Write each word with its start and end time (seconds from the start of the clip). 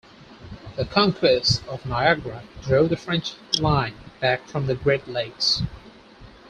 The 0.77 0.85
conquest 0.85 1.63
of 1.67 1.85
Niagara 1.85 2.41
drove 2.63 2.89
the 2.89 2.97
French 2.97 3.35
line 3.59 3.93
back 4.19 4.47
from 4.47 4.65
the 4.65 4.73
Great 4.73 5.07
Lakes. 5.07 5.61